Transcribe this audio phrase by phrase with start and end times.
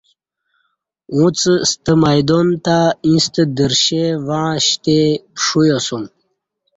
[1.13, 1.39] اݩڅ
[1.69, 4.99] ستہ میدان تہ ایݩستہ درشے وعݩشتی
[5.35, 6.03] پݜویاسوم